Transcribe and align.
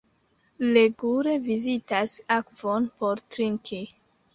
Regule 0.77 1.37
vizitas 1.49 2.19
akvon 2.41 2.93
por 2.99 3.27
trinki. 3.33 3.87